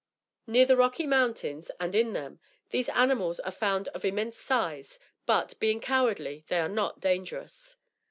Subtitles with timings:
[0.47, 2.39] Near the Rocky Mountains, and in them,
[2.71, 7.77] these animals are found of immense size; but, being cowardly, they are not dangerous.